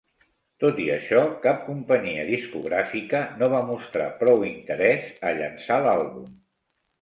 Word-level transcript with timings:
Tot 0.61 0.77
i 0.83 0.85
això, 0.93 1.19
cap 1.43 1.59
companyia 1.65 2.23
discogràfica 2.29 3.21
no 3.43 3.51
va 3.55 3.61
mostrar 3.69 4.09
prou 4.23 4.47
interès 4.49 5.05
a 5.31 5.35
llançar 5.43 5.79
l'àlbum. 5.87 6.27